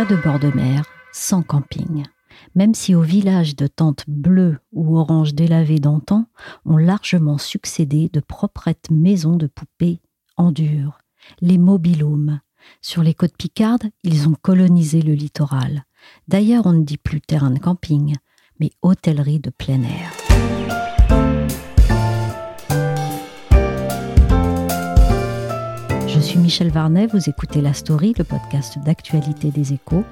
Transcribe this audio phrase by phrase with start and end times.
[0.00, 2.04] Pas de bord de mer, sans camping.
[2.54, 6.24] Même si aux villages de tentes bleues ou oranges délavées d'antan
[6.64, 10.00] ont largement succédé de proprettes maisons de poupées
[10.38, 10.96] en dur,
[11.42, 12.40] les mobilhomes.
[12.80, 15.84] Sur les côtes picardes, ils ont colonisé le littoral.
[16.28, 18.14] D'ailleurs, on ne dit plus terrain de camping,
[18.58, 20.59] mais hôtellerie de plein air.
[26.50, 30.02] Michel Varnet, vous écoutez La Story, le podcast d'actualité des échos.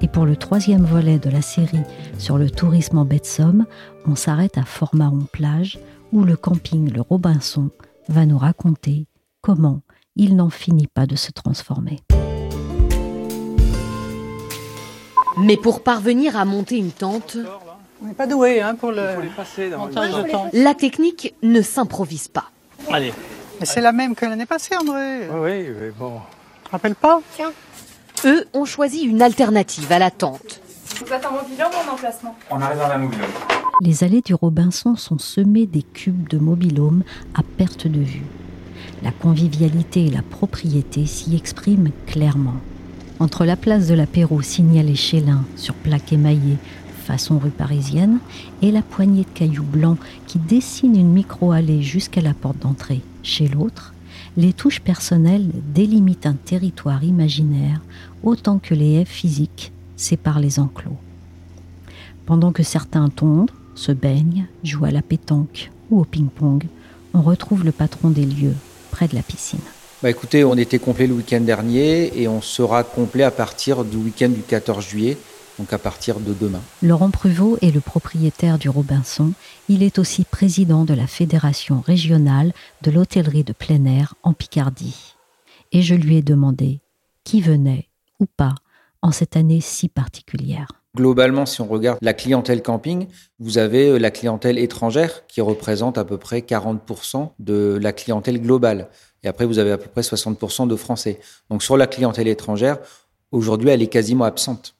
[0.00, 1.84] Et pour le troisième volet de la série
[2.18, 3.64] sur le tourisme en baie de Somme,
[4.04, 5.78] on s'arrête à Formaron-Plage,
[6.10, 7.70] où le camping Le Robinson
[8.08, 9.06] va nous raconter
[9.40, 9.82] comment
[10.16, 12.00] il n'en finit pas de se transformer.
[15.38, 17.36] Mais pour parvenir à monter une tente,
[18.02, 20.48] On n'est pas doué hein, pour le passer dans montage de tente.
[20.54, 22.50] la technique ne s'improvise pas.
[22.90, 23.12] Allez.
[23.60, 25.28] Mais c'est la même que l'année passée, André.
[25.30, 26.20] Oui, oui, mais bon.
[26.62, 27.20] Tu te rappelles pas?
[28.24, 30.60] Eux ont choisi une alternative à la tente.
[31.00, 32.36] Vous êtes en mobilhome ou en emplacement?
[32.50, 33.18] On arrive dans la mobile.
[33.80, 37.02] Les allées du Robinson sont semées des cubes de mobilhome
[37.34, 38.24] à perte de vue.
[39.02, 42.54] La convivialité et la propriété s'y expriment clairement.
[43.18, 46.58] Entre la place de l'apéro signalée Chélin sur plaque émaillée
[47.04, 48.18] façon rue parisienne
[48.62, 53.48] et la poignée de cailloux blancs qui dessine une micro-allée jusqu'à la porte d'entrée chez
[53.48, 53.94] l'autre,
[54.36, 57.80] les touches personnelles délimitent un territoire imaginaire
[58.22, 60.96] autant que les haies physiques séparent les enclos.
[62.26, 66.64] Pendant que certains tondent, se baignent, jouent à la pétanque ou au ping-pong,
[67.12, 68.54] on retrouve le patron des lieux
[68.90, 69.60] près de la piscine.
[70.02, 73.96] Bah écoutez, on était complet le week-end dernier et on sera complet à partir du
[73.96, 75.16] week-end du 14 juillet,
[75.58, 76.60] donc à partir de demain.
[76.82, 79.32] Laurent Pruvot est le propriétaire du Robinson.
[79.68, 85.14] Il est aussi président de la Fédération régionale de l'hôtellerie de plein air en Picardie.
[85.72, 86.80] Et je lui ai demandé
[87.24, 87.88] qui venait
[88.20, 88.54] ou pas
[89.02, 90.68] en cette année si particulière.
[90.96, 93.08] Globalement, si on regarde la clientèle camping,
[93.40, 98.40] vous avez euh, la clientèle étrangère qui représente à peu près 40% de la clientèle
[98.40, 98.88] globale.
[99.24, 101.18] Et après, vous avez à peu près 60% de Français.
[101.50, 102.78] Donc sur la clientèle étrangère,
[103.32, 104.76] aujourd'hui, elle est quasiment absente.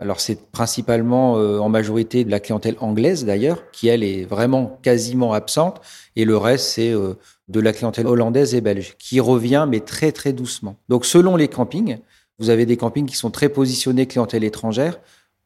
[0.00, 4.78] Alors c'est principalement euh, en majorité de la clientèle anglaise d'ailleurs, qui elle est vraiment
[4.82, 5.82] quasiment absente,
[6.16, 7.14] et le reste c'est euh,
[7.48, 10.76] de la clientèle hollandaise et belge, qui revient mais très très doucement.
[10.88, 11.98] Donc selon les campings,
[12.38, 14.98] vous avez des campings qui sont très positionnés clientèle étrangère,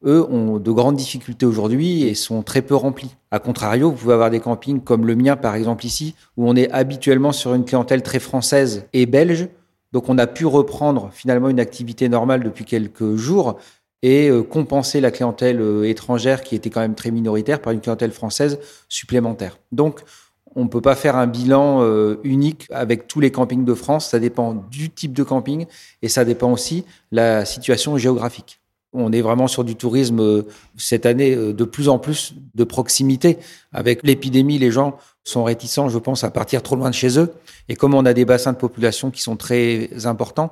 [0.05, 3.15] eux ont de grandes difficultés aujourd'hui et sont très peu remplis.
[3.31, 6.55] A contrario, vous pouvez avoir des campings comme le mien par exemple ici, où on
[6.55, 9.49] est habituellement sur une clientèle très française et belge,
[9.91, 13.57] donc on a pu reprendre finalement une activité normale depuis quelques jours
[14.05, 17.81] et euh, compenser la clientèle euh, étrangère qui était quand même très minoritaire par une
[17.81, 19.57] clientèle française supplémentaire.
[19.71, 20.01] Donc,
[20.55, 24.09] on ne peut pas faire un bilan euh, unique avec tous les campings de France.
[24.09, 25.65] Ça dépend du type de camping
[26.03, 28.59] et ça dépend aussi de la situation géographique.
[28.93, 30.45] On est vraiment sur du tourisme
[30.77, 33.39] cette année de plus en plus de proximité.
[33.73, 37.33] Avec l'épidémie, les gens sont réticents, je pense, à partir trop loin de chez eux.
[37.67, 40.51] Et comme on a des bassins de population qui sont très importants,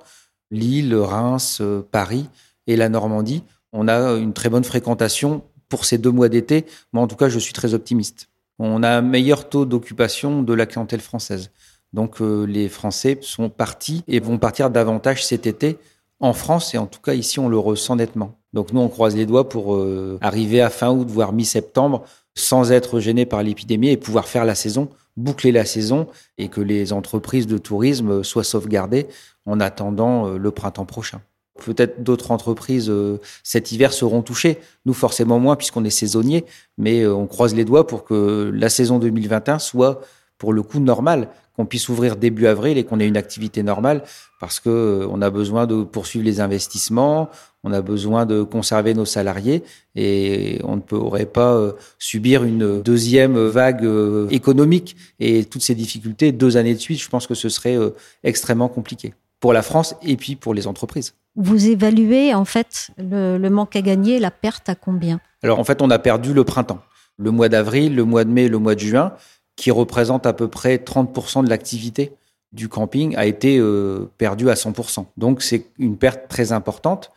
[0.51, 1.61] Lille, Reims,
[1.91, 2.27] Paris
[2.67, 6.65] et la Normandie, on a une très bonne fréquentation pour ces deux mois d'été.
[6.93, 8.29] Moi, en tout cas, je suis très optimiste.
[8.59, 11.49] On a un meilleur taux d'occupation de la clientèle française.
[11.91, 15.77] Donc, euh, les Français sont partis et vont partir davantage cet été
[16.19, 16.73] en France.
[16.73, 18.37] Et en tout cas, ici, on le ressent nettement.
[18.53, 22.03] Donc, nous, on croise les doigts pour euh, arriver à fin août, voire mi-septembre,
[22.35, 26.07] sans être gêné par l'épidémie et pouvoir faire la saison, boucler la saison
[26.37, 29.07] et que les entreprises de tourisme soient sauvegardées
[29.45, 31.21] en attendant euh, le printemps prochain.
[31.63, 34.59] Peut-être d'autres entreprises euh, cet hiver seront touchées.
[34.85, 36.45] Nous, forcément moins, puisqu'on est saisonnier,
[36.77, 40.01] mais euh, on croise les doigts pour que la saison 2021 soit,
[40.37, 44.03] pour le coup, normale, qu'on puisse ouvrir début avril et qu'on ait une activité normale,
[44.39, 47.29] parce que euh, on a besoin de poursuivre les investissements,
[47.63, 49.63] on a besoin de conserver nos salariés,
[49.95, 55.75] et on ne pourrait pas euh, subir une deuxième vague euh, économique et toutes ces
[55.75, 57.01] difficultés deux années de suite.
[57.01, 57.77] Je pense que ce serait
[58.23, 61.13] extrêmement compliqué pour la France et puis pour les entreprises.
[61.35, 65.19] Vous évaluez en fait le, manque à gagner, la perte à combien?
[65.41, 66.81] Alors en fait, on a perdu le printemps.
[67.17, 69.13] le mois d'avril, le mois de mai, le mois de juin,
[69.55, 72.13] qui représente à peu près 30% de l'activité
[72.51, 75.05] du camping, a été euh, perdu à 100%.
[75.17, 77.11] Donc c'est une perte très importante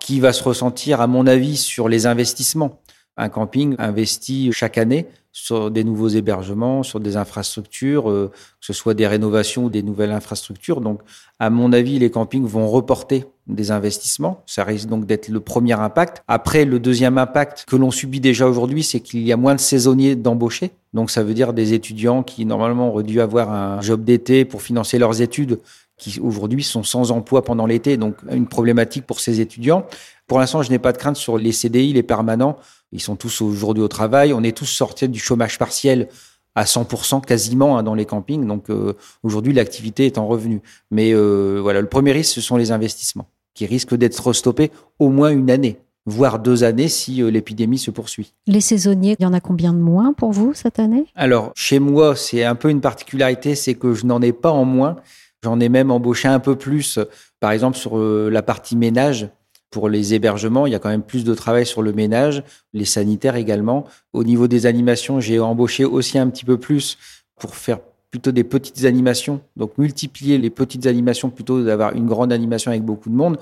[0.00, 2.80] qui va se ressentir, à mon avis, sur les investissements.
[3.16, 8.30] Un camping investit chaque année sur des nouveaux hébergements, sur des infrastructures, euh,
[8.60, 10.80] que ce soit des rénovations ou des nouvelles infrastructures.
[10.80, 11.00] Donc,
[11.38, 14.42] à mon avis, les campings vont reporter des investissements.
[14.46, 16.22] Ça risque donc d'être le premier impact.
[16.28, 19.60] Après, le deuxième impact que l'on subit déjà aujourd'hui, c'est qu'il y a moins de
[19.60, 20.70] saisonniers d'embauchés.
[20.92, 24.60] Donc, ça veut dire des étudiants qui, normalement, auraient dû avoir un job d'été pour
[24.60, 25.58] financer leurs études,
[25.96, 27.96] qui aujourd'hui sont sans emploi pendant l'été.
[27.96, 29.86] Donc, une problématique pour ces étudiants.
[30.26, 32.56] Pour l'instant, je n'ai pas de crainte sur les CDI, les permanents.
[32.92, 34.32] Ils sont tous aujourd'hui au travail.
[34.32, 36.08] On est tous sortis du chômage partiel
[36.54, 38.46] à 100% quasiment hein, dans les campings.
[38.46, 40.60] Donc euh, aujourd'hui, l'activité est en revenu.
[40.90, 45.08] Mais euh, voilà, le premier risque, ce sont les investissements qui risquent d'être stoppés au
[45.08, 48.34] moins une année voire deux années si euh, l'épidémie se poursuit.
[48.46, 51.06] Les saisonniers, il y en a combien de moins pour vous cette année?
[51.14, 54.64] Alors, chez moi, c'est un peu une particularité, c'est que je n'en ai pas en
[54.64, 54.96] moins.
[55.42, 56.98] J'en ai même embauché un peu plus,
[57.40, 59.28] par exemple sur la partie ménage.
[59.70, 62.44] Pour les hébergements, il y a quand même plus de travail sur le ménage,
[62.74, 63.86] les sanitaires également.
[64.12, 66.98] Au niveau des animations, j'ai embauché aussi un petit peu plus
[67.40, 67.78] pour faire
[68.10, 72.82] plutôt des petites animations, donc multiplier les petites animations plutôt d'avoir une grande animation avec
[72.82, 73.38] beaucoup de monde.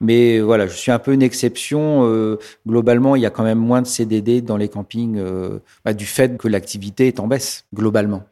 [0.00, 2.06] Mais voilà, je suis un peu une exception.
[2.06, 5.92] Euh, globalement, il y a quand même moins de CDD dans les campings euh, bah,
[5.92, 8.22] du fait que l'activité est en baisse, globalement.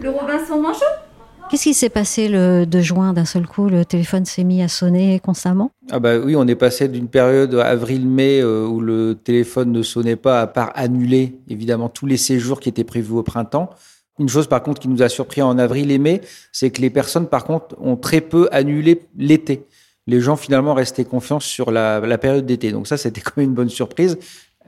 [0.00, 1.03] Le Robinson Manchot?
[1.50, 3.68] Qu'est-ce qui s'est passé le 2 juin d'un seul coup?
[3.68, 5.70] Le téléphone s'est mis à sonner constamment?
[5.90, 10.16] Ah bah oui, on est passé d'une période avril-mai euh, où le téléphone ne sonnait
[10.16, 13.70] pas à part annuler évidemment tous les séjours qui étaient prévus au printemps.
[14.18, 16.90] Une chose par contre qui nous a surpris en avril et mai, c'est que les
[16.90, 19.66] personnes par contre ont très peu annulé l'été.
[20.06, 22.72] Les gens finalement restaient confiants sur la, la période d'été.
[22.72, 24.18] Donc ça, c'était quand même une bonne surprise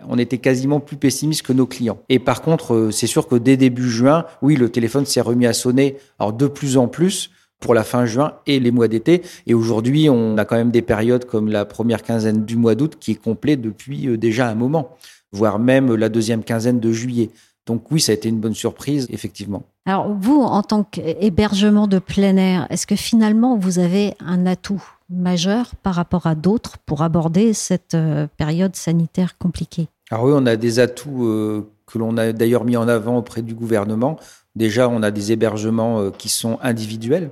[0.08, 1.98] on était quasiment plus pessimiste que nos clients.
[2.08, 5.46] Et par contre, euh, c'est sûr que dès début juin, oui, le téléphone s'est remis
[5.46, 9.22] à sonner, alors de plus en plus pour la fin juin et les mois d'été.
[9.46, 12.96] Et aujourd'hui, on a quand même des périodes comme la première quinzaine du mois d'août
[13.00, 14.90] qui est complet depuis euh, déjà un moment,
[15.32, 17.30] voire même la deuxième quinzaine de juillet.
[17.66, 19.64] Donc oui, ça a été une bonne surprise, effectivement.
[19.86, 24.82] Alors vous, en tant qu'hébergement de plein air, est-ce que finalement vous avez un atout?
[25.08, 30.46] Majeur par rapport à d'autres pour aborder cette euh, période sanitaire compliquée Alors oui, on
[30.46, 34.18] a des atouts euh, que l'on a d'ailleurs mis en avant auprès du gouvernement.
[34.56, 37.30] Déjà, on a des hébergements euh, qui sont individuels,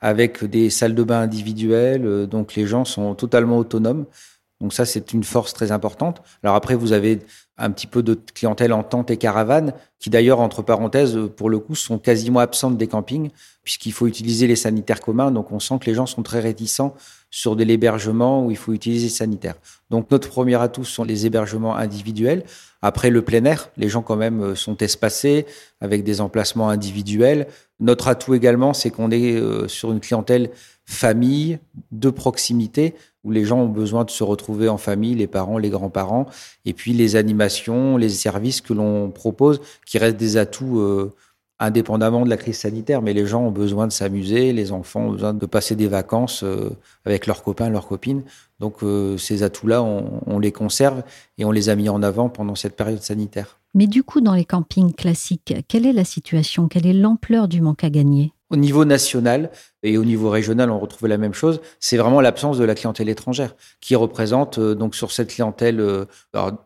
[0.00, 4.06] avec des salles de bain individuelles, donc les gens sont totalement autonomes.
[4.60, 6.22] Donc ça, c'est une force très importante.
[6.42, 7.20] Alors après, vous avez
[7.58, 11.58] un petit peu de clientèle en tente et caravane, qui d'ailleurs, entre parenthèses, pour le
[11.58, 13.30] coup, sont quasiment absentes des campings,
[13.62, 15.30] puisqu'il faut utiliser les sanitaires communs.
[15.30, 16.94] Donc, on sent que les gens sont très réticents
[17.30, 19.54] sur de l'hébergement où il faut utiliser les sanitaires.
[19.90, 22.44] Donc, notre premier atout sont les hébergements individuels.
[22.80, 25.46] Après, le plein air, les gens quand même euh, sont espacés
[25.80, 27.46] avec des emplacements individuels.
[27.78, 30.50] Notre atout également, c'est qu'on est euh, sur une clientèle
[30.84, 31.58] famille,
[31.92, 32.94] de proximité,
[33.24, 36.26] où les gens ont besoin de se retrouver en famille, les parents, les grands-parents,
[36.64, 41.12] et puis les animations, les services que l'on propose, qui restent des atouts euh,
[41.58, 45.12] indépendamment de la crise sanitaire, mais les gens ont besoin de s'amuser, les enfants ont
[45.12, 46.70] besoin de passer des vacances euh,
[47.04, 48.22] avec leurs copains, leurs copines.
[48.58, 51.02] Donc euh, ces atouts-là, on, on les conserve
[51.38, 53.58] et on les a mis en avant pendant cette période sanitaire.
[53.74, 56.68] Mais du coup, dans les campings classiques, quelle est la situation?
[56.68, 58.32] Quelle est l'ampleur du manque à gagner?
[58.52, 59.50] Au niveau national
[59.82, 61.60] et au niveau régional, on retrouve la même chose.
[61.80, 66.04] C'est vraiment l'absence de la clientèle étrangère qui représente euh, donc sur cette clientèle euh,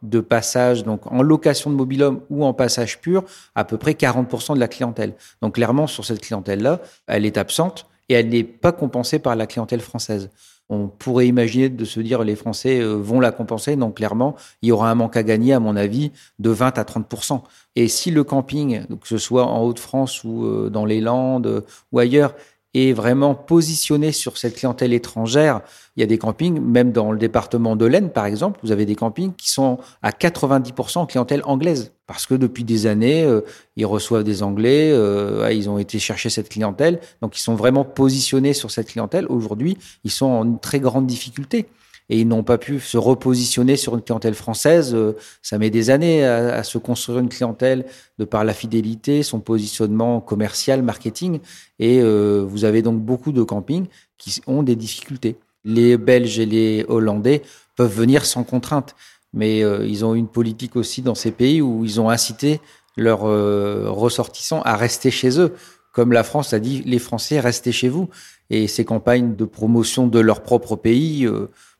[0.02, 3.25] de passage, donc en location de mobilhome ou en passage pur,
[3.55, 5.14] à peu près 40% de la clientèle.
[5.40, 9.47] Donc clairement, sur cette clientèle-là, elle est absente et elle n'est pas compensée par la
[9.47, 10.31] clientèle française
[10.69, 13.77] on pourrait imaginer de se dire les Français euh, vont la compenser.
[13.77, 16.83] Donc clairement, il y aura un manque à gagner, à mon avis, de 20 à
[16.83, 17.43] 30%
[17.77, 21.99] Et si le camping, que ce soit en Haute-France ou euh, dans les Landes ou
[21.99, 22.35] ailleurs,
[22.76, 25.61] est vraiment positionné sur cette clientèle étrangère.
[25.97, 28.87] Il y a des campings, même dans le département de l'Aisne, par exemple, vous avez
[28.87, 31.92] des campings qui sont à 90% en clientèle anglaise.
[32.06, 33.40] Parce que depuis des années, euh,
[33.76, 37.00] ils reçoivent des Anglais, euh, ils ont été chercher cette clientèle.
[37.21, 39.26] Donc, ils sont vraiment positionnés sur cette clientèle.
[39.28, 41.66] Aujourd'hui, ils sont en très grande difficulté
[42.09, 44.95] et ils n'ont pas pu se repositionner sur une clientèle française.
[44.95, 47.85] Euh, ça met des années à, se construire une clientèle
[48.19, 51.41] de par la fidélité, son positionnement commercial, marketing.
[51.79, 53.87] Et euh, vous avez donc beaucoup de campings
[54.19, 55.37] qui ont des difficultés.
[55.65, 57.43] Les Belges et les Hollandais
[57.75, 58.95] peuvent venir sans contrainte,
[59.33, 62.61] mais euh, ils ont une politique aussi dans ces pays où ils ont incité
[62.97, 65.53] leurs ressortissants à rester chez eux.
[65.93, 68.09] Comme la France a dit, les Français, restez chez vous.
[68.49, 71.29] Et ces campagnes de promotion de leur propre pays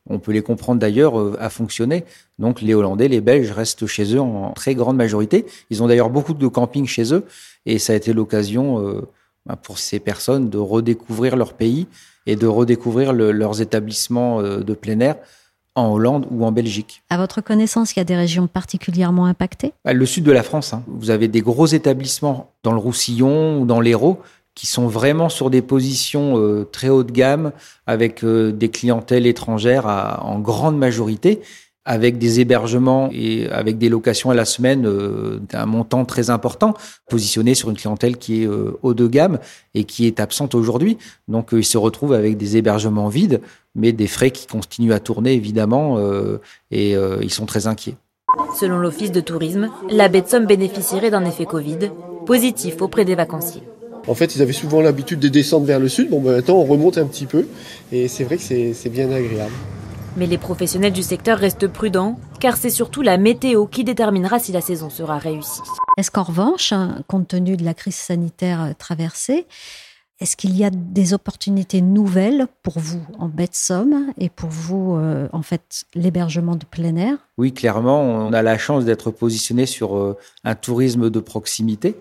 [0.09, 2.03] on peut les comprendre d'ailleurs, euh, à fonctionner.
[2.39, 5.45] Donc les Hollandais, les Belges restent chez eux en très grande majorité.
[5.69, 7.25] Ils ont d'ailleurs beaucoup de camping chez eux
[7.65, 9.01] et ça a été l'occasion euh,
[9.45, 11.87] bah, pour ces personnes de redécouvrir leur pays
[12.25, 15.15] et de redécouvrir le, leurs établissements euh, de plein air
[15.75, 17.03] en Hollande ou en Belgique.
[17.09, 19.73] À votre connaissance, il y a des régions particulièrement impactées?
[19.85, 20.83] Bah, Le sud de la France, hein.
[20.87, 24.19] vous avez des gros établissements dans le Roussillon ou dans l'Hérault
[24.57, 27.51] qui sont vraiment sur des positions euh, très haut de gamme
[27.85, 31.41] avec euh, des clientèles étrangères en grande majorité
[31.85, 36.73] avec des hébergements et avec des locations à la semaine euh, d'un montant très important,
[37.07, 39.37] positionné sur une clientèle qui est haut de gamme
[39.75, 40.97] et qui est absente aujourd'hui.
[41.27, 43.41] Donc ils se retrouvent avec des hébergements vides,
[43.75, 45.99] mais des frais qui continuent à tourner évidemment
[46.71, 47.95] et ils sont très inquiets.
[48.59, 51.91] Selon l'Office de tourisme, la baie de Somme bénéficierait d'un effet Covid
[52.25, 53.63] positif auprès des vacanciers.
[54.07, 56.09] En fait, ils avaient souvent l'habitude de descendre vers le sud.
[56.09, 57.47] Bon, ben, maintenant, on remonte un petit peu.
[57.91, 59.53] Et c'est vrai que c'est bien agréable.
[60.15, 64.51] Mais les professionnels du secteur restent prudents, car c'est surtout la météo qui déterminera si
[64.51, 65.61] la saison sera réussie.
[65.97, 69.45] Est-ce qu'en revanche, hein, compte tenu de la crise sanitaire euh, traversée,
[70.19, 74.95] est-ce qu'il y a des opportunités nouvelles pour vous en de Somme et pour vous,
[74.95, 77.17] euh, en fait, l'hébergement de plein air?
[77.37, 81.95] Oui, clairement, on a la chance d'être positionné sur euh, un tourisme de proximité.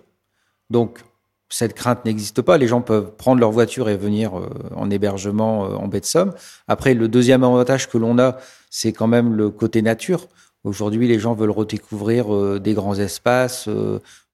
[0.70, 1.00] Donc,
[1.48, 2.58] cette crainte n'existe pas.
[2.58, 6.06] Les gens peuvent prendre leur voiture et venir euh, en hébergement euh, en baie de
[6.06, 6.32] Somme.
[6.68, 8.38] Après, le deuxième avantage que l'on a,
[8.70, 10.26] c'est quand même le côté nature.
[10.64, 13.68] Aujourd'hui, les gens veulent redécouvrir euh, des grands espaces,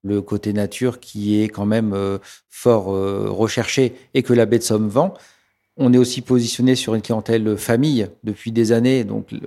[0.05, 1.95] le côté nature qui est quand même
[2.49, 5.15] fort recherché et que la baie de Somme vend.
[5.79, 9.41] On est aussi positionné sur une clientèle famille depuis des années, donc le-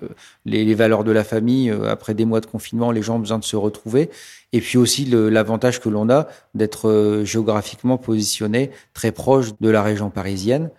[0.45, 3.37] les, valeurs de la famille, euh, après des mois de confinement, les gens ont besoin
[3.37, 4.09] de se retrouver.
[4.51, 9.83] Et puis aussi l'avantage que l'on a d'être euh, géographiquement positionné très proche de la
[9.83, 10.71] région parisienne,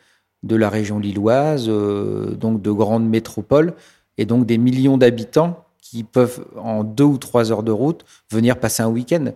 [0.42, 3.74] de la région lilloise, euh, donc de grandes métropoles,
[4.18, 8.58] et donc des millions d'habitants qui peuvent, en deux ou trois heures de route, venir
[8.58, 9.26] passer un week-end.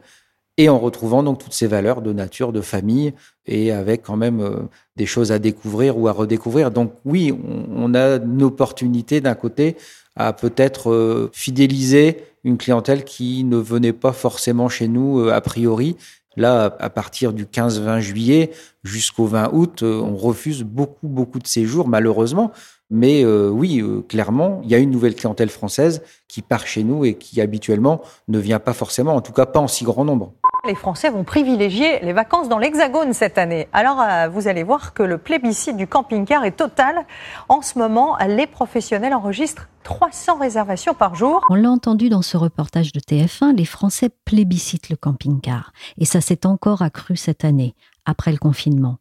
[0.61, 3.14] Et en retrouvant donc toutes ces valeurs de nature, de famille,
[3.47, 4.57] et avec quand même euh,
[4.95, 6.71] des choses à découvrir ou à redécouvrir.
[6.71, 7.33] Donc oui,
[7.75, 9.79] on, a une opportunité d'un côté
[10.17, 15.40] à peut-être euh, fidéliser une clientèle qui ne venait pas forcément chez nous euh, a
[15.40, 15.97] priori.
[16.37, 18.50] Là, à partir du 15-20 juillet
[18.85, 22.52] jusqu'au 20 août, on refuse beaucoup, beaucoup de séjours, malheureusement.
[22.90, 27.14] Mais oui, clairement, il y a une nouvelle clientèle française qui part chez nous et
[27.14, 30.33] qui habituellement ne vient pas forcément, en tout cas pas en si grand nombre.
[30.67, 33.69] Les Français vont privilégier les vacances dans l'Hexagone cette année.
[33.73, 37.07] Alors, euh, vous allez voir que le plébiscite du camping-car est total.
[37.49, 41.40] En ce moment, les professionnels enregistrent 300 réservations par jour.
[41.49, 45.73] On l'a entendu dans ce reportage de TF1, les Français plébiscitent le camping-car.
[45.97, 47.75] Et ça s'est encore accru cette année,
[48.05, 48.99] après le confinement.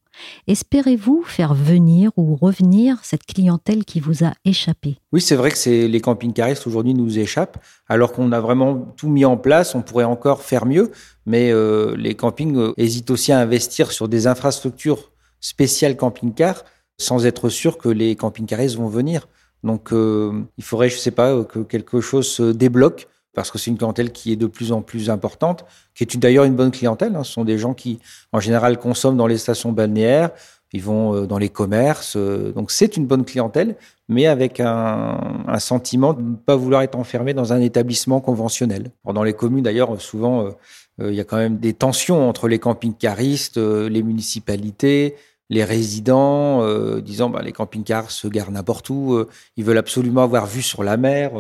[0.48, 4.98] Espérez-vous faire venir ou revenir cette clientèle qui vous a échappé?
[5.12, 7.58] Oui, c'est vrai que les camping-caristes aujourd'hui nous échappent,
[7.88, 9.76] alors qu'on a vraiment tout mis en place.
[9.76, 10.92] On pourrait encore faire mieux,
[11.26, 16.64] mais euh, les campings euh, hésitent aussi à investir sur des infrastructures spéciales camping-car,
[16.98, 19.28] sans être sûr que les camping-caristes vont venir.
[19.64, 23.72] Donc, euh, il faudrait, je sais pas, que quelque chose se débloque parce que c'est
[23.72, 27.16] une clientèle qui est de plus en plus importante, qui est d'ailleurs une bonne clientèle.
[27.16, 27.24] hein.
[27.24, 28.00] Ce sont des gens qui,
[28.32, 30.32] en général, consomment dans les stations balnéaires,
[30.74, 32.16] ils vont euh, dans les commerces.
[32.16, 33.76] euh, donc c'est une bonne clientèle,
[34.08, 35.18] mais avec un,
[35.60, 38.92] sentiment de ne pas vouloir être enfermé dans un établissement conventionnel.
[39.06, 42.60] Dans les communes, d'ailleurs, souvent, euh, il y a quand même des tensions entre les
[42.60, 45.16] camping-caristes, les municipalités,
[45.50, 46.64] les résidents,
[47.00, 49.24] disant bah, les camping-cars se garent n'importe où,
[49.56, 51.32] ils veulent absolument avoir vue sur la mer.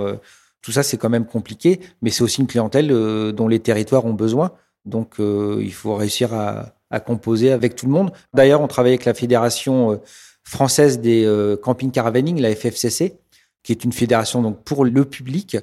[0.61, 4.05] Tout ça, c'est quand même compliqué, mais c'est aussi une clientèle euh, dont les territoires
[4.05, 4.51] ont besoin.
[4.85, 6.73] Donc, euh, il faut réussir à,
[7.05, 8.11] composer avec tout le monde.
[8.33, 9.95] D'ailleurs, on travaille avec la Fédération euh,
[10.43, 11.27] française des
[11.61, 13.15] camping caravaning, la FFCC,
[13.61, 15.57] qui est une fédération donc pour le public.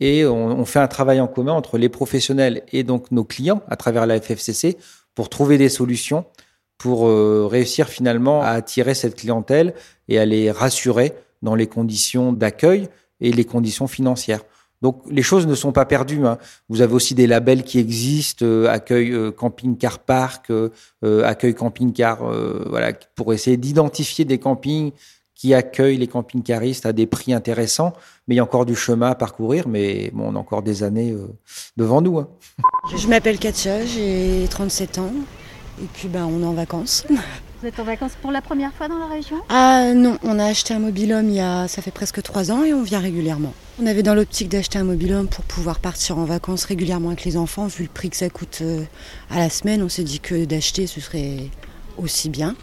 [0.00, 3.76] Et on, fait un travail en commun entre les professionnels et donc nos clients à
[3.76, 4.78] travers la FFCC
[5.14, 6.24] pour trouver des solutions
[6.78, 7.08] pour
[7.50, 9.74] réussir finalement à attirer cette clientèle
[10.08, 12.88] et à les rassurer dans les conditions d'accueil
[13.22, 14.42] et les conditions financières.
[14.82, 16.26] Donc les choses ne sont pas perdues.
[16.26, 16.38] hein.
[16.68, 20.70] Vous avez aussi des labels qui existent, euh, accueil euh, camping-car parc, euh,
[21.04, 24.90] euh, accueil camping-car, euh, voilà, pour essayer d'identifier des campings
[25.36, 27.92] qui accueillent les camping-caristes à des prix intéressants.
[28.26, 30.82] Mais il y a encore du chemin à parcourir, mais bon, on a encore des
[30.82, 31.16] années
[31.76, 32.18] devant nous.
[32.18, 32.28] hein.
[32.96, 35.12] Je m'appelle Katia, j'ai 37 ans.
[35.80, 37.06] Et puis ben, on est en vacances.
[37.62, 39.36] Vous êtes en vacances pour la première fois dans la région?
[39.48, 42.64] Ah non, on a acheté un mobilhome il y a, ça fait presque 3 ans
[42.64, 43.54] et on vient régulièrement.
[43.80, 47.36] On avait dans l'optique d'acheter un mobilhome pour pouvoir partir en vacances régulièrement avec les
[47.36, 47.68] enfants.
[47.68, 48.82] Vu le prix que ça coûte euh,
[49.30, 51.50] à la semaine, on s'est dit que d'acheter ce serait
[51.98, 52.56] aussi bien.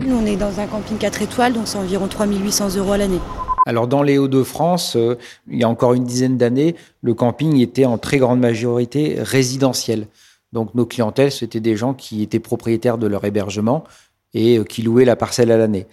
[0.00, 3.20] Nous on est dans un camping 4 étoiles, donc c'est environ 3800 euros à l'année.
[3.66, 5.18] Alors dans les Hauts-de-France, euh,
[5.50, 10.06] il y a encore une dizaine d'années, le camping était en très grande majorité résidentiel.
[10.52, 13.82] Donc nos clientèles, c'était des gens qui étaient propriétaires de leur hébergement
[14.34, 15.86] et euh, qui louaient la parcelle à l'année.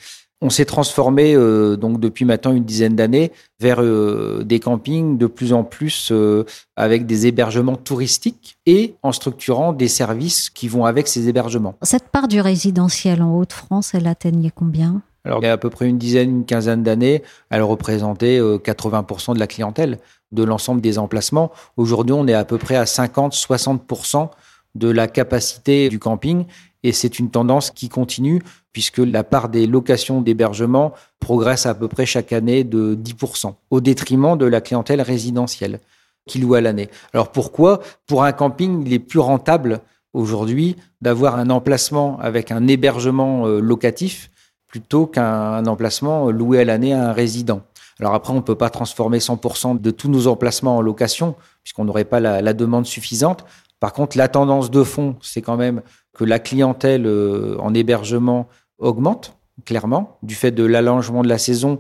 [0.44, 5.28] On s'est transformé euh, donc depuis maintenant une dizaine d'années vers euh, des campings de
[5.28, 6.46] plus en plus euh,
[6.76, 11.76] avec des hébergements touristiques et en structurant des services qui vont avec ces hébergements.
[11.84, 15.04] Cette part du résidentiel en Haute-France, elle atteignait combien?
[15.26, 17.22] Alors il y a à peu près une dizaine, une quinzaine d'années,
[17.52, 20.00] elle représentait 80% de la clientèle
[20.32, 21.52] de l'ensemble des emplacements.
[21.78, 24.30] Aujourd'hui, on est à peu près à 50-60%
[24.74, 26.46] de la capacité du camping
[26.84, 28.42] et c'est une tendance qui continue
[28.74, 33.82] puisque la part des locations d'hébergement progresse à peu près chaque année de 10%, au
[33.82, 35.80] détriment de la clientèle résidentielle
[36.28, 36.90] qui loue à l'année.
[37.14, 37.82] Alors pourquoi?
[38.08, 39.82] Pour un camping, il est plus rentable
[40.14, 44.30] aujourd'hui d'avoir un emplacement avec un hébergement euh, locatif
[44.68, 47.62] plutôt qu'un emplacement loué à l'année à un résident.
[48.00, 51.84] Alors après, on ne peut pas transformer 100% de tous nos emplacements en location, puisqu'on
[51.86, 53.46] n'aurait pas la, la, demande suffisante.
[53.82, 55.82] Par contre, la tendance de fond, c'est quand même
[56.14, 58.48] que la clientèle euh, en hébergement
[58.78, 59.36] augmente,
[59.66, 61.80] clairement, du fait de l'allongement de la saison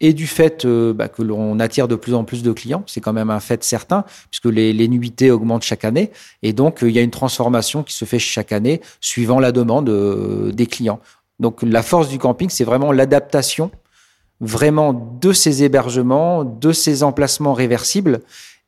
[0.00, 2.84] et du fait euh, bah, que l'on attire de plus en plus de clients.
[2.86, 6.10] C'est quand même un fait certain, puisque les, les nuitées augmentent chaque année.
[6.42, 9.50] Et donc, euh, il y a une transformation qui se fait chaque année, suivant la
[9.50, 9.88] demande
[10.52, 11.00] des clients.
[11.40, 13.70] Donc, la force du camping, c'est vraiment l'adaptation
[14.40, 18.20] vraiment de ces hébergements, de ces emplacements réversibles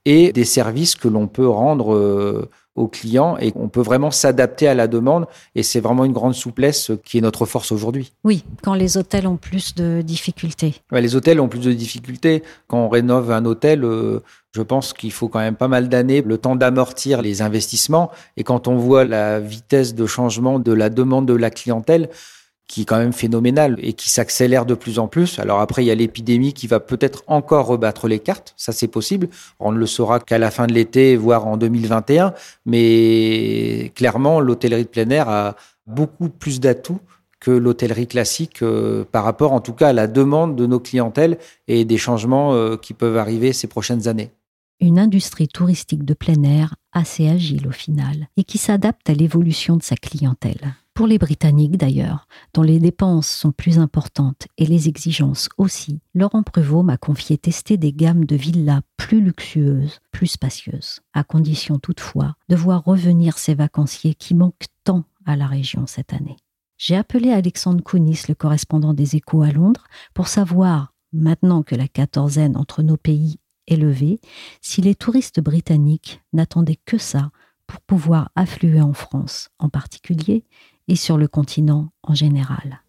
[0.06, 2.48] et des services que l'on peut rendre
[2.80, 6.34] aux clients et on peut vraiment s'adapter à la demande et c'est vraiment une grande
[6.34, 8.12] souplesse qui est notre force aujourd'hui.
[8.24, 10.74] Oui, quand les hôtels ont plus de difficultés.
[10.92, 12.42] Les hôtels ont plus de difficultés.
[12.66, 14.20] Quand on rénove un hôtel, euh,
[14.52, 18.44] je pense qu'il faut quand même pas mal d'années, le temps d'amortir les investissements et
[18.44, 22.08] quand on voit la vitesse de changement de la demande de la clientèle,
[22.70, 25.40] qui est quand même phénoménal et qui s'accélère de plus en plus.
[25.40, 28.86] Alors après, il y a l'épidémie qui va peut-être encore rebattre les cartes, ça c'est
[28.86, 29.28] possible.
[29.58, 32.32] On ne le saura qu'à la fin de l'été, voire en 2021,
[32.66, 35.56] mais clairement, l'hôtellerie de plein air a
[35.88, 37.00] beaucoup plus d'atouts
[37.40, 41.38] que l'hôtellerie classique euh, par rapport en tout cas à la demande de nos clientèles
[41.66, 44.30] et des changements euh, qui peuvent arriver ces prochaines années.
[44.78, 49.76] Une industrie touristique de plein air assez agile au final et qui s'adapte à l'évolution
[49.76, 50.76] de sa clientèle.
[50.94, 56.42] Pour les Britanniques d'ailleurs, dont les dépenses sont plus importantes et les exigences aussi, Laurent
[56.42, 62.34] Prevot m'a confié tester des gammes de villas plus luxueuses, plus spacieuses, à condition toutefois
[62.48, 66.36] de voir revenir ces vacanciers qui manquent tant à la région cette année.
[66.76, 71.88] J'ai appelé Alexandre Kounis, le correspondant des Échos à Londres, pour savoir, maintenant que la
[71.88, 74.20] quatorzaine entre nos pays est levée,
[74.60, 77.30] si les touristes britanniques n'attendaient que ça
[77.66, 80.44] pour pouvoir affluer en France en particulier
[80.90, 82.82] et sur le continent en général.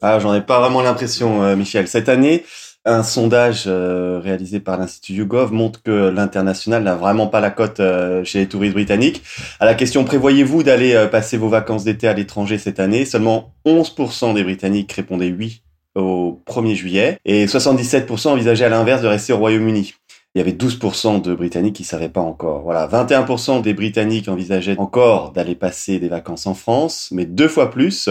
[0.00, 1.88] Ah, j'en ai pas vraiment l'impression, euh, Michel.
[1.88, 2.44] Cette année,
[2.84, 7.80] un sondage euh, réalisé par l'Institut YouGov montre que l'international n'a vraiment pas la cote
[7.80, 9.22] euh, chez les touristes britanniques.
[9.58, 13.04] À la question prévoyez-vous d'aller passer vos vacances d'été à l'étranger cette année?
[13.04, 15.62] Seulement 11% des Britanniques répondaient oui
[15.96, 19.94] au 1er juillet et 77% envisageaient à l'inverse de rester au Royaume-Uni
[20.36, 22.60] il y avait 12% de Britanniques qui savaient pas encore.
[22.60, 27.70] Voilà, 21% des Britanniques envisageaient encore d'aller passer des vacances en France, mais deux fois
[27.70, 28.10] plus.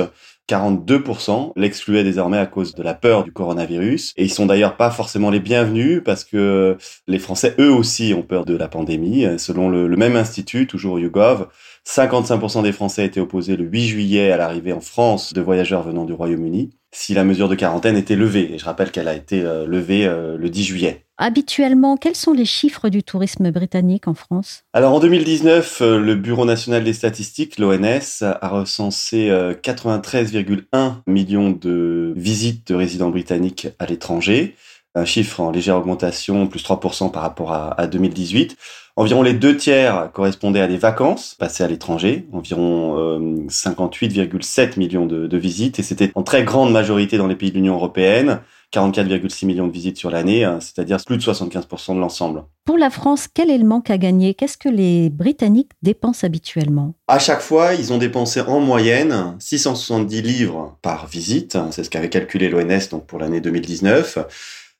[0.49, 4.13] 42% l'excluaient désormais à cause de la peur du coronavirus.
[4.17, 8.23] Et ils sont d'ailleurs pas forcément les bienvenus parce que les Français, eux aussi, ont
[8.23, 9.27] peur de la pandémie.
[9.37, 11.47] Selon le, le même institut, toujours YouGov,
[11.87, 16.05] 55% des Français étaient opposés le 8 juillet à l'arrivée en France de voyageurs venant
[16.05, 18.53] du Royaume-Uni si la mesure de quarantaine était levée.
[18.53, 21.05] Et je rappelle qu'elle a été euh, levée euh, le 10 juillet.
[21.17, 24.63] Habituellement, quels sont les chiffres du tourisme britannique en France?
[24.73, 29.29] Alors en 2019, euh, le Bureau national des statistiques, l'ONS, a recensé
[29.61, 34.55] 93,1 millions de visites de résidents britanniques à l'étranger,
[34.95, 38.55] un chiffre en légère augmentation, plus 3% par rapport à, à 2018.
[38.97, 45.05] Environ les deux tiers correspondaient à des vacances passées à l'étranger, environ euh, 58,7 millions
[45.05, 48.39] de, de, visites, et c'était en très grande majorité dans les pays de l'Union européenne,
[48.73, 52.43] 44,6 millions de visites sur l'année, hein, c'est-à-dire plus de 75% de l'ensemble.
[52.63, 54.33] Pour la France, quel est le manque à gagner?
[54.33, 56.93] Qu'est-ce que les Britanniques dépensent habituellement?
[57.09, 62.09] À chaque fois, ils ont dépensé en moyenne 670 livres par visite, c'est ce qu'avait
[62.09, 64.19] calculé l'ONS donc pour l'année 2019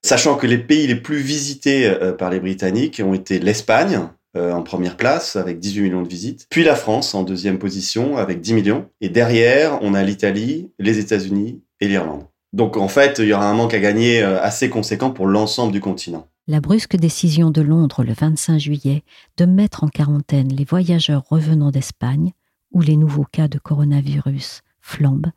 [0.06, 4.02] sachant que les pays les plus visités euh, par les Britanniques ont été l'Espagne,
[4.38, 8.18] euh, en première place avec 18 millions de visites, puis la France en deuxième position
[8.18, 12.26] avec 10 millions, et derrière on a l'Italie, les États-Unis et l'Irlande.
[12.54, 15.74] Donc en fait, il y aura un manque à gagner euh, assez conséquent pour l'ensemble
[15.74, 16.28] du continent.
[16.48, 19.04] La brusque décision de Londres le 25 juillet
[19.38, 22.34] de mettre en quarantaine les voyageurs revenant d'Espagne,
[22.72, 25.32] où les nouveaux cas de coronavirus flambent,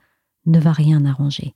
[0.45, 1.55] ne va rien arranger.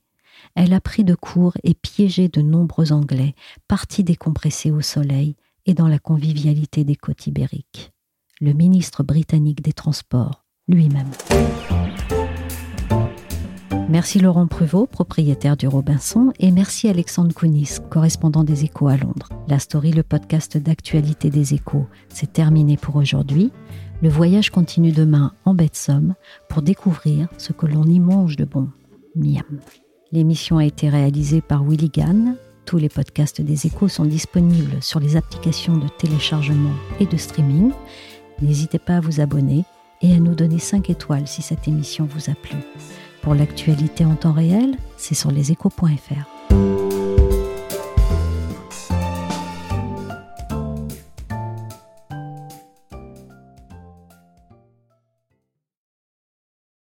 [0.55, 3.35] Elle a pris de court et piégé de nombreux Anglais,
[3.69, 7.93] partis décompressés au soleil et dans la convivialité des côtes ibériques.
[8.41, 11.11] Le ministre britannique des Transports lui-même.
[13.89, 19.29] Merci Laurent Pruvot, propriétaire du Robinson, et merci Alexandre Kounis, correspondant des Échos à Londres.
[19.49, 23.53] La story, le podcast d'actualité des Échos, c'est terminé pour aujourd'hui.
[24.01, 26.15] Le voyage continue demain en baie de Somme
[26.49, 28.71] pour découvrir ce que l'on y mange de bon.
[29.15, 29.61] Miam.
[30.13, 32.37] L'émission a été réalisée par Willy Gann.
[32.67, 37.73] Tous les podcasts des Échos sont disponibles sur les applications de téléchargement et de streaming.
[38.43, 39.65] N'hésitez pas à vous abonner
[40.03, 42.59] et à nous donner 5 étoiles si cette émission vous a plu.
[43.23, 46.32] Pour l'actualité en temps réel, c'est sur leséchos.fr.